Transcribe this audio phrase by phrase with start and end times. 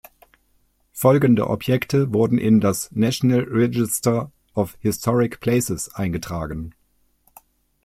[0.93, 6.73] Folgende Objekte wurden in das "National Register of Historic Places" eingetragen.